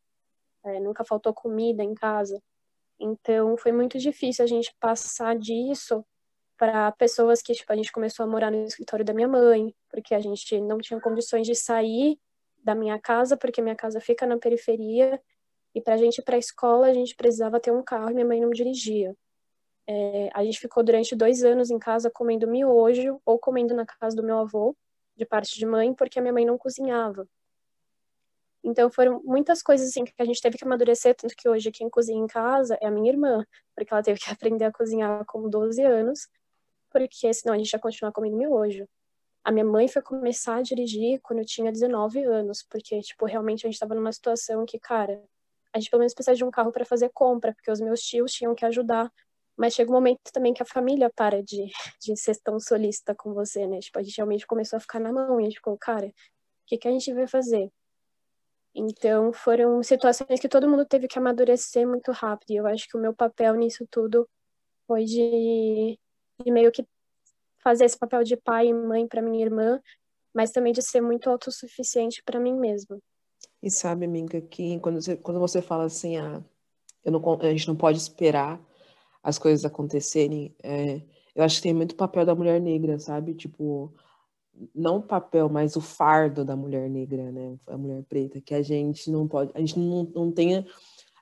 [0.64, 2.42] é, nunca faltou comida em casa.
[3.00, 6.06] Então, foi muito difícil a gente passar disso
[6.58, 10.16] para pessoas que, tipo, a gente começou a morar no escritório da minha mãe, porque
[10.16, 12.18] a gente não tinha condições de sair
[12.64, 15.22] da minha casa, porque minha casa fica na periferia,
[15.76, 18.14] e para a gente ir para a escola, a gente precisava ter um carro e
[18.14, 19.16] minha mãe não dirigia.
[19.88, 24.16] É, a gente ficou durante dois anos em casa comendo miojo ou comendo na casa
[24.16, 24.76] do meu avô,
[25.16, 27.28] de parte de mãe, porque a minha mãe não cozinhava.
[28.64, 31.90] Então foram muitas coisas assim que a gente teve que amadurecer, tanto que hoje quem
[31.90, 35.50] cozinha em casa é a minha irmã, porque ela teve que aprender a cozinhar com
[35.50, 36.28] 12 anos,
[36.90, 38.88] porque senão a gente ia continuar comendo miojo.
[39.44, 43.66] A minha mãe foi começar a dirigir quando eu tinha 19 anos, porque tipo realmente
[43.66, 45.22] a gente estava numa situação que, cara,
[45.74, 48.32] a gente pelo menos precisa de um carro para fazer compra, porque os meus tios
[48.32, 49.12] tinham que ajudar
[49.58, 53.34] mas chega um momento também que a família para de, de ser tão solista com
[53.34, 53.80] você, né?
[53.80, 56.12] Tipo, a gente realmente começou a ficar na mão e a gente ficou, cara, o
[56.66, 57.70] que, que a gente vai fazer?
[58.76, 62.52] Então, foram situações que todo mundo teve que amadurecer muito rápido.
[62.52, 64.28] E eu acho que o meu papel nisso tudo
[64.88, 66.00] foi de,
[66.44, 66.84] de meio que
[67.64, 69.80] fazer esse papel de pai e mãe para minha irmã,
[70.34, 72.98] mas também de ser muito autossuficiente para mim mesma.
[73.62, 76.44] E sabe, amiga, que quando você, quando você fala assim, ah,
[77.06, 78.60] eu não, a gente não pode esperar
[79.24, 81.02] as coisas acontecerem, é,
[81.34, 83.34] eu acho que tem muito papel da mulher negra, sabe?
[83.34, 83.94] Tipo,
[84.76, 87.58] não o papel, mas o fardo da mulher negra, né?
[87.68, 90.66] A mulher preta, que a gente não pode, a gente não, não tenha,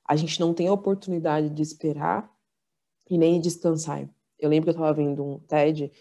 [0.06, 2.30] a gente não tem a oportunidade de esperar
[3.10, 4.10] e nem descansar.
[4.40, 5.92] Eu lembro que eu estava vendo um TED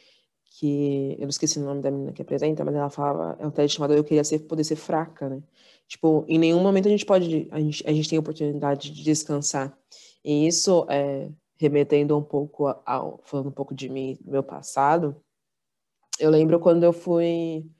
[0.59, 3.51] que eu não esqueci o nome da menina que apresenta, mas ela falava, é um
[3.51, 5.43] TED chamado Eu Queria Ser, Poder Ser Fraca, né?
[5.87, 9.03] Tipo, em nenhum momento a gente pode, a gente, a gente tem a oportunidade de
[9.03, 9.77] descansar.
[10.25, 11.29] E isso é,
[11.61, 15.14] remetendo um pouco ao, falando um pouco de mim, meu passado,
[16.18, 17.70] eu lembro quando eu fui,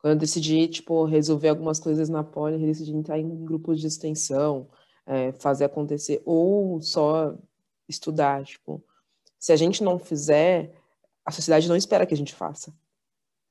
[0.00, 4.68] quando eu decidi, tipo, resolver algumas coisas na Poli, decidi entrar em grupos de extensão,
[5.04, 7.36] é, fazer acontecer, ou só
[7.88, 8.80] estudar, tipo,
[9.40, 10.72] se a gente não fizer,
[11.24, 12.72] a sociedade não espera que a gente faça.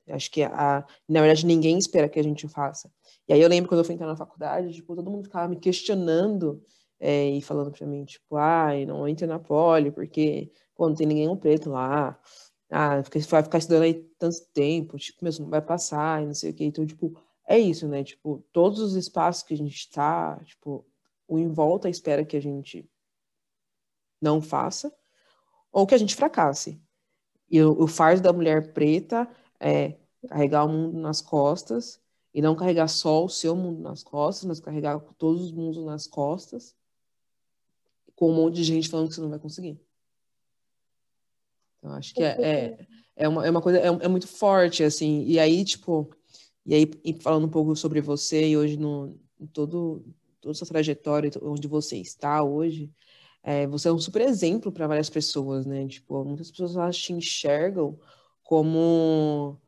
[0.08, 2.90] Acho que, a, na verdade, ninguém espera que a gente faça.
[3.28, 5.56] E aí eu lembro quando eu fui entrar na faculdade, tipo, todo mundo ficava me
[5.56, 6.64] questionando
[7.00, 11.06] é, e falando pra mim, tipo, ai, não entra na poli, porque, pô, não tem
[11.06, 12.20] ninguém preto lá.
[12.70, 12.96] Ah,
[13.30, 16.54] vai ficar estudando aí tanto tempo, tipo, mesmo não vai passar, e não sei o
[16.54, 16.64] quê.
[16.64, 18.04] Então, tipo, é isso, né?
[18.04, 20.86] Tipo, todos os espaços que a gente tá, tipo,
[21.28, 22.88] o em volta espera que a gente
[24.20, 24.92] não faça,
[25.72, 26.82] ou que a gente fracasse.
[27.50, 29.28] E o, o fardo da mulher preta
[29.60, 32.00] é carregar o mundo nas costas,
[32.32, 36.06] e não carregar só o seu mundo nas costas, mas carregar todos os mundos nas
[36.06, 36.76] costas,
[38.20, 39.80] com um monte de gente falando que você não vai conseguir.
[41.78, 45.24] Então, acho que é, é, é, uma, é uma coisa, é, é muito forte, assim,
[45.24, 46.14] e aí, tipo,
[46.66, 50.04] e aí, falando um pouco sobre você e hoje no, em todo,
[50.38, 52.92] toda essa trajetória, onde você está hoje,
[53.42, 55.88] é, você é um super exemplo para várias pessoas, né?
[55.88, 57.98] Tipo, muitas pessoas elas te enxergam
[58.42, 59.58] como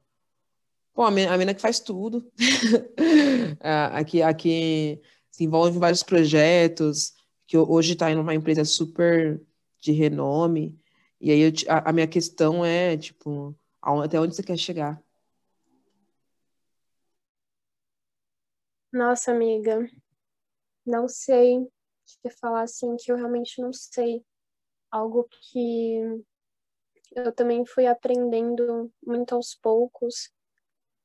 [0.95, 2.31] a menina que faz tudo.
[3.95, 7.15] aqui, aqui se envolve em vários projetos,
[7.47, 9.41] que hoje está em uma empresa super
[9.81, 10.79] de renome.
[11.21, 15.03] E aí eu, a, a, minha questão é, tipo, até onde você quer chegar?
[18.93, 19.89] Nossa, amiga,
[20.85, 21.67] não sei
[22.05, 24.25] te falar assim que eu realmente não sei.
[24.91, 26.23] Algo que
[27.15, 30.31] eu também fui aprendendo muito aos poucos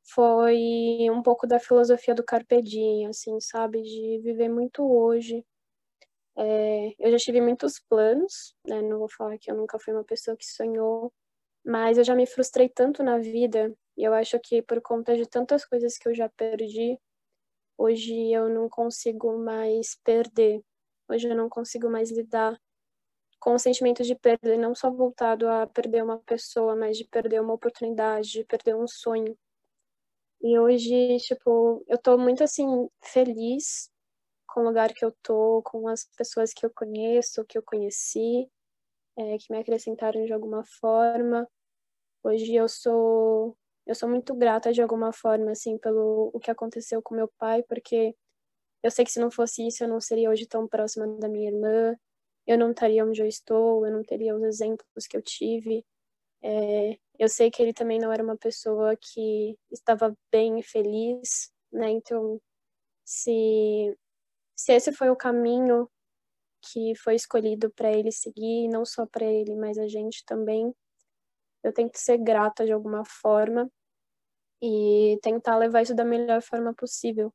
[0.03, 5.45] foi um pouco da filosofia do carpe diem, assim, sabe, de viver muito hoje,
[6.37, 8.81] é, eu já tive muitos planos, né?
[8.81, 11.11] Não vou falar que eu nunca fui uma pessoa que sonhou,
[11.65, 15.25] mas eu já me frustrei tanto na vida, e eu acho que por conta de
[15.27, 16.99] tantas coisas que eu já perdi,
[17.77, 20.61] hoje eu não consigo mais perder.
[21.09, 22.59] Hoje eu não consigo mais lidar
[23.39, 27.41] com o sentimento de perda, não só voltado a perder uma pessoa, mas de perder
[27.41, 29.37] uma oportunidade, de perder um sonho.
[30.41, 32.65] E hoje, tipo, eu tô muito assim
[33.03, 33.89] feliz
[34.57, 38.49] com o lugar que eu tô, com as pessoas que eu conheço, que eu conheci,
[39.15, 41.47] é, que me acrescentaram de alguma forma.
[42.23, 47.03] Hoje eu sou eu sou muito grata de alguma forma assim pelo o que aconteceu
[47.03, 48.15] com meu pai, porque
[48.83, 51.51] eu sei que se não fosse isso eu não seria hoje tão próxima da minha
[51.51, 51.95] irmã,
[52.47, 55.85] eu não estaria onde eu estou, eu não teria os exemplos que eu tive.
[56.43, 61.91] É, eu sei que ele também não era uma pessoa que estava bem feliz, né?
[61.91, 62.41] Então,
[63.05, 63.95] se
[64.57, 65.89] se esse foi o caminho
[66.61, 70.73] que foi escolhido para ele seguir, não só para ele, mas a gente também.
[71.63, 73.69] Eu tento ser grata de alguma forma
[74.61, 77.33] e tentar levar isso da melhor forma possível.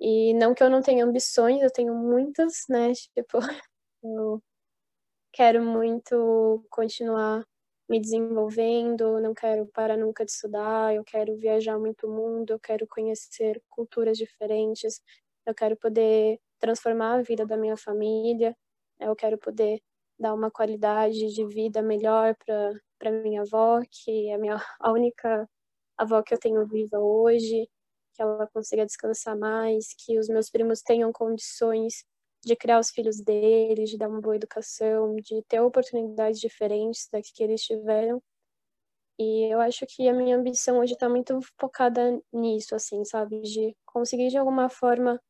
[0.00, 2.92] E não que eu não tenha ambições, eu tenho muitas, né?
[3.14, 3.38] Tipo,
[4.02, 4.42] eu
[5.32, 7.44] quero muito continuar
[7.88, 12.60] me desenvolvendo, não quero parar nunca de estudar, eu quero viajar muito o mundo, eu
[12.60, 15.00] quero conhecer culturas diferentes,
[15.46, 18.56] eu quero poder transformar a vida da minha família,
[19.00, 19.80] eu quero poder
[20.18, 22.36] dar uma qualidade de vida melhor
[22.98, 25.48] para minha avó, que é a minha a única
[25.98, 27.68] avó que eu tenho viva hoje,
[28.14, 32.04] que ela consiga descansar mais, que os meus primos tenham condições
[32.44, 37.30] de criar os filhos deles, de dar uma boa educação, de ter oportunidades diferentes das
[37.30, 38.22] que eles tiveram.
[39.18, 43.40] E eu acho que a minha ambição hoje está muito focada nisso, assim, sabe?
[43.42, 45.20] De conseguir de alguma forma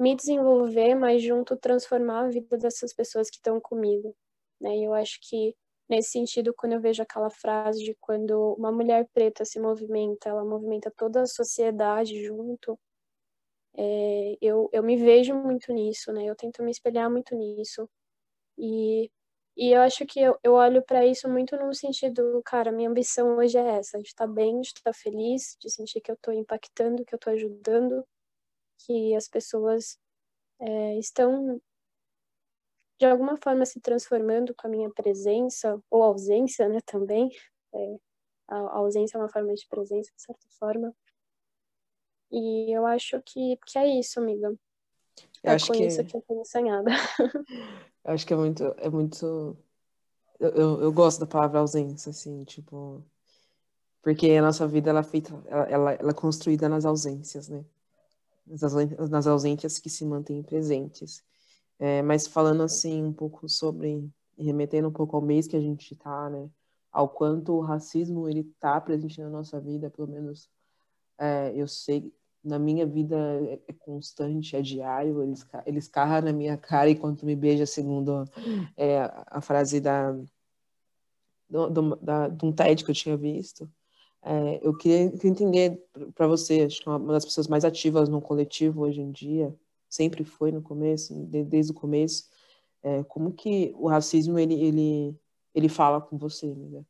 [0.00, 4.16] me desenvolver, mas junto transformar a vida dessas pessoas que estão comigo,
[4.60, 4.76] né?
[4.78, 5.54] E eu acho que
[5.88, 10.44] nesse sentido, quando eu vejo aquela frase de quando uma mulher preta se movimenta, ela
[10.44, 12.78] movimenta toda a sociedade junto,
[13.76, 16.24] é, eu, eu me vejo muito nisso, né?
[16.24, 17.88] Eu tento me espelhar muito nisso.
[18.58, 19.10] E,
[19.56, 23.36] e eu acho que eu, eu olho para isso muito no sentido, cara, minha ambição
[23.36, 26.16] hoje é essa, de estar tá bem, de estar tá feliz, de sentir que eu
[26.16, 28.04] estou impactando, que eu estou ajudando,
[28.84, 29.98] que as pessoas
[30.58, 31.60] é, estão
[32.98, 37.30] de alguma forma se transformando com a minha presença ou ausência, né, também.
[37.72, 37.96] É,
[38.46, 40.94] a, ausência é uma forma de presença, de certa forma.
[42.30, 44.48] E eu acho que, que é isso, amiga.
[45.42, 45.86] Eu é acho com que...
[45.86, 46.88] isso que eu tenho sonhado.
[48.02, 49.56] Eu acho que é muito, é muito.
[50.38, 53.04] Eu, eu, eu, gosto da palavra ausência, assim, tipo.
[54.00, 57.62] Porque a nossa vida ela é feita, ela, ela, ela é construída nas ausências, né?
[59.10, 61.22] Nas, ausências que se mantêm presentes.
[61.78, 65.94] É, mas falando assim um pouco sobre, remetendo um pouco ao mês que a gente
[65.94, 66.48] tá, né?
[66.92, 70.48] Ao quanto o racismo ele tá presente na nossa vida, pelo menos
[71.18, 76.32] é, eu sei na minha vida é, é constante, é diário, eles, eles carram na
[76.32, 78.24] minha cara enquanto me beija, segundo
[78.76, 80.12] é, a frase da,
[81.48, 83.70] do, do, da, de um TED que eu tinha visto.
[84.22, 85.82] É, eu queria, entender
[86.14, 89.54] para você, acho que é uma das pessoas mais ativas no coletivo hoje em dia,
[89.88, 92.28] sempre foi no começo, de, desde o começo,
[92.82, 95.18] é, como que o racismo ele, ele,
[95.54, 96.84] ele fala com você, amiga?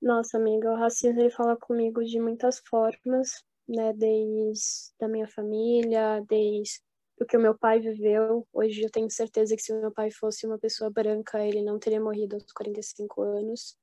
[0.00, 3.92] Nossa, amiga, o racismo ele fala comigo de muitas formas, né?
[3.92, 6.80] Desde da minha família, desde
[7.20, 8.46] o que o meu pai viveu.
[8.52, 11.78] Hoje eu tenho certeza que se o meu pai fosse uma pessoa branca, ele não
[11.78, 13.76] teria morrido aos 45 anos,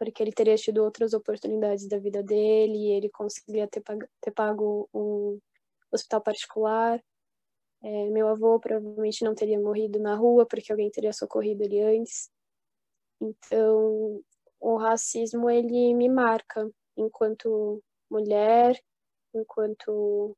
[0.00, 4.88] porque ele teria tido outras oportunidades da vida dele, ele conseguiria ter pago, ter pago
[4.94, 5.38] um
[5.92, 7.04] hospital particular.
[7.82, 12.30] É, meu avô provavelmente não teria morrido na rua, porque alguém teria socorrido ele antes.
[13.20, 14.24] Então,
[14.58, 18.82] o racismo ele me marca enquanto mulher,
[19.34, 20.34] enquanto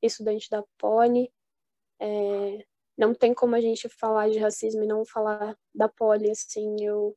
[0.00, 1.30] estudante da Poli.
[2.00, 2.64] É,
[2.96, 7.14] não tem como a gente falar de racismo e não falar da Poli, assim, eu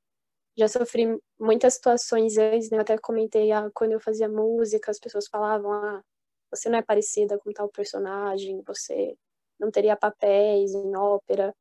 [0.58, 2.78] já sofri muitas situações antes, né?
[2.78, 6.02] Eu até comentei, ah, quando eu fazia música, as pessoas falavam, ah,
[6.52, 9.15] você não é parecida com tal personagem, você
[9.60, 11.54] não teria papéis em ópera.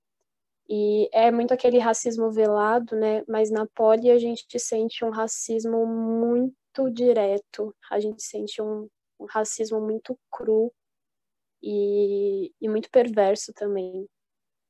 [0.68, 3.22] E é muito aquele racismo velado, né?
[3.28, 8.88] Mas na poli a gente sente um racismo muito direto, a gente sente um,
[9.20, 10.72] um racismo muito cru
[11.62, 14.08] e, e muito perverso também,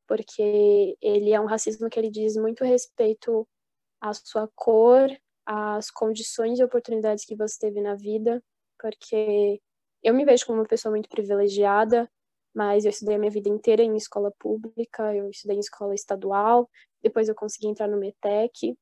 [0.08, 3.46] porque ele é um racismo que ele diz muito respeito
[4.08, 5.08] à sua cor,
[5.44, 8.42] às condições e oportunidades que você teve na vida,
[8.78, 9.60] porque
[10.02, 12.10] eu me vejo como uma pessoa muito privilegiada,
[12.54, 16.68] mas eu estudei a minha vida inteira em escola pública, eu estudei em escola estadual,
[17.02, 18.76] depois eu consegui entrar no METEC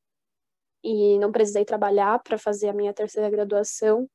[0.83, 4.09] e não precisei trabalhar para fazer a minha terceira graduação,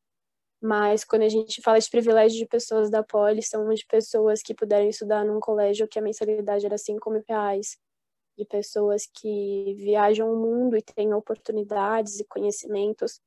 [0.61, 4.53] mas quando a gente fala de privilégio de pessoas da Poli, são de pessoas que
[4.53, 7.77] puderam estudar num colégio que a mensalidade era 5 mil reais,
[8.39, 13.19] de pessoas que viajam o mundo e têm oportunidades e conhecimentos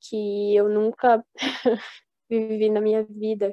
[0.00, 1.24] que eu nunca
[2.30, 3.52] vivi na minha vida,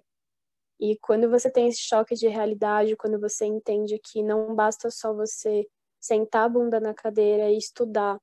[0.79, 5.13] e quando você tem esse choque de realidade, quando você entende que não basta só
[5.13, 5.65] você
[5.99, 8.19] sentar a bunda na cadeira e estudar,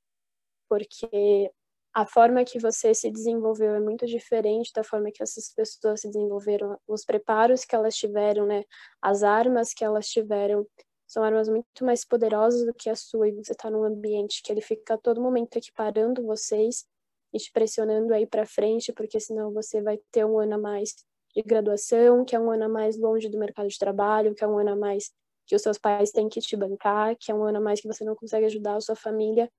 [0.68, 1.50] porque
[1.94, 6.08] a forma que você se desenvolveu é muito diferente da forma que essas pessoas se
[6.08, 8.62] desenvolveram, os preparos que elas tiveram, né,
[9.00, 10.66] as armas que elas tiveram,
[11.10, 14.52] são armas muito mais poderosas do que a sua e você está num ambiente que
[14.52, 16.86] ele fica a todo momento equiparando vocês
[17.32, 20.94] e te pressionando aí para frente, porque senão você vai ter um ano a mais
[21.34, 24.46] de graduação, que é um ano a mais longe do mercado de trabalho, que é
[24.46, 25.10] um ano a mais
[25.46, 27.88] que os seus pais têm que te bancar, que é um ano a mais que
[27.88, 29.50] você não consegue ajudar a sua família,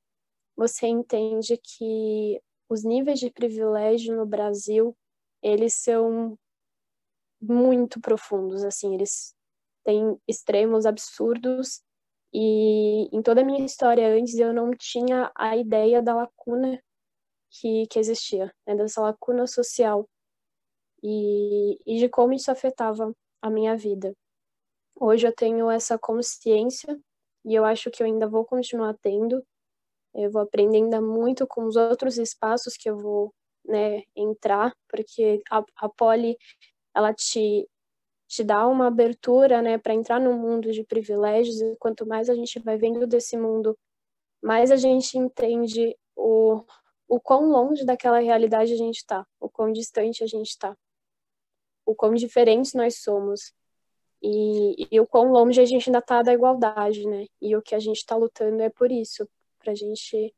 [0.56, 4.96] você entende que os níveis de privilégio no Brasil,
[5.44, 6.38] eles são
[7.42, 9.36] muito profundos, assim, eles
[9.92, 11.82] têm extremos absurdos
[12.34, 16.82] e em toda a minha história antes eu não tinha a ideia da lacuna
[17.50, 20.08] que, que existia, né, dessa lacuna social
[21.04, 24.14] e, e de como isso afetava a minha vida.
[24.96, 26.98] Hoje eu tenho essa consciência
[27.44, 29.44] e eu acho que eu ainda vou continuar tendo.
[30.14, 33.34] Eu vou aprender ainda muito com os outros espaços que eu vou
[33.66, 36.38] né, entrar, porque a, a Poli
[36.96, 37.68] ela te
[38.32, 42.34] te dá uma abertura, né, para entrar no mundo de privilégios e quanto mais a
[42.34, 43.78] gente vai vendo desse mundo,
[44.42, 46.64] mais a gente entende o
[47.12, 50.78] o quão longe daquela realidade a gente está, o quão distante a gente está,
[51.86, 53.52] o quão diferentes nós somos
[54.24, 57.26] e, e o quão longe a gente ainda está da igualdade, né?
[57.42, 59.28] E o que a gente está lutando é por isso,
[59.60, 60.34] para a gente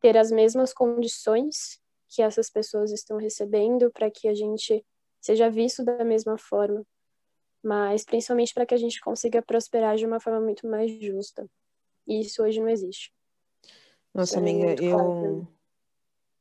[0.00, 4.84] ter as mesmas condições que essas pessoas estão recebendo, para que a gente
[5.20, 6.84] seja visto da mesma forma,
[7.62, 11.48] mas principalmente para que a gente consiga prosperar de uma forma muito mais justa.
[12.06, 13.12] E isso hoje não existe.
[14.14, 15.46] Nossa, é amiga, eu,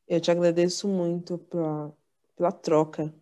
[0.07, 1.93] eu te agradeço muito pela,
[2.35, 3.13] pela troca.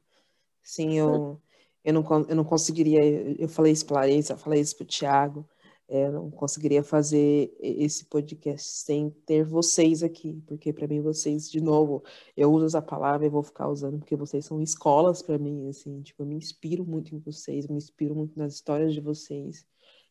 [0.62, 1.42] Sim, eu,
[1.84, 3.04] eu, não, eu não conseguiria,
[3.40, 5.50] eu falei isso para Larissa, falei isso para o Thiago,
[5.88, 11.62] é, não conseguiria fazer esse podcast sem ter vocês aqui, porque para mim vocês, de
[11.62, 12.04] novo,
[12.36, 16.02] eu uso essa palavra e vou ficar usando, porque vocês são escolas para mim, assim,
[16.02, 19.66] tipo, eu me inspiro muito em vocês, me inspiro muito nas histórias de vocês.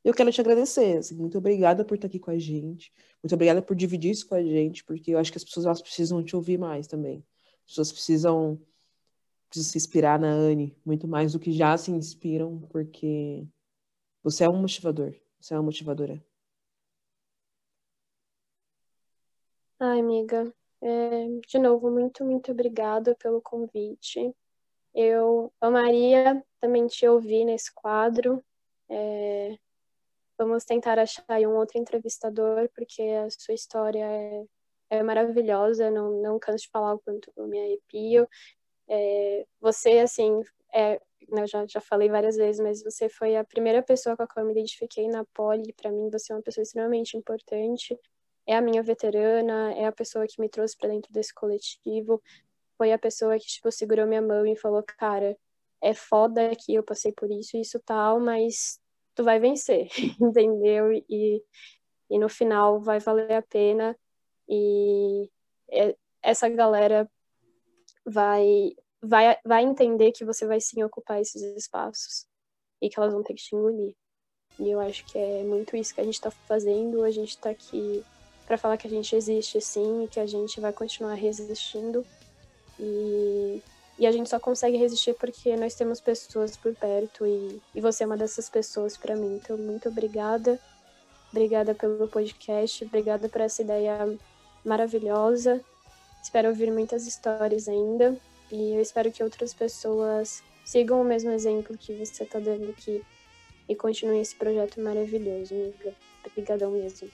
[0.04, 3.60] Eu quero te agradecer, assim, muito obrigada por estar aqui com a gente, muito obrigada
[3.62, 6.36] por dividir isso com a gente, porque eu acho que as pessoas elas precisam te
[6.36, 7.24] ouvir mais também.
[7.64, 8.60] As pessoas precisam,
[9.48, 13.44] precisam se inspirar na Anne, muito mais do que já se inspiram, porque
[14.22, 15.14] você é um motivador,
[15.44, 16.24] você é uma motivadora.
[19.78, 24.34] Ai, amiga, é, de novo, muito, muito obrigada pelo convite.
[24.94, 28.42] Eu amaria também te ouvir nesse quadro.
[28.88, 29.58] É,
[30.38, 34.44] Vamos tentar achar aí um outro entrevistador, porque a sua história é,
[34.90, 38.26] é maravilhosa, não, não canso de falar o quanto me arrepio.
[38.88, 40.42] É, você, assim,
[40.74, 44.26] é, eu já, já falei várias vezes, mas você foi a primeira pessoa com a
[44.26, 45.72] qual eu me identifiquei na Poli.
[45.72, 47.98] Para mim, você é uma pessoa extremamente importante.
[48.46, 52.22] É a minha veterana, é a pessoa que me trouxe para dentro desse coletivo.
[52.76, 55.36] Foi a pessoa que, tipo, segurou minha mão e falou: Cara,
[55.82, 58.80] é foda que eu passei por isso isso tal, mas
[59.14, 59.88] tu vai vencer,
[60.20, 60.92] entendeu?
[60.92, 61.42] E,
[62.10, 63.96] e no final vai valer a pena
[64.48, 65.30] e
[65.70, 67.10] é, essa galera
[68.04, 68.74] vai,
[69.04, 72.26] vai, vai entender que você vai sim ocupar esses espaços
[72.80, 73.94] e que elas vão ter que te engolir.
[74.58, 77.02] E eu acho que é muito isso que a gente está fazendo.
[77.02, 78.04] A gente está aqui
[78.46, 82.04] para falar que a gente existe sim e que a gente vai continuar resistindo.
[82.78, 83.62] E
[83.96, 88.02] e a gente só consegue resistir porque nós temos pessoas por perto e, e você
[88.02, 89.36] é uma dessas pessoas para mim.
[89.36, 90.58] Então, muito obrigada.
[91.30, 94.18] Obrigada pelo podcast, obrigada por essa ideia
[94.64, 95.60] maravilhosa.
[96.22, 98.16] Espero ouvir muitas histórias ainda
[98.54, 103.02] e eu espero que outras pessoas sigam o mesmo exemplo que você está dando aqui
[103.68, 105.74] e continuem esse projeto maravilhoso.
[106.24, 107.10] Obrigadão mesmo.